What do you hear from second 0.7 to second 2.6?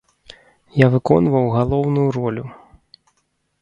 Я выконваў галоўную ролю.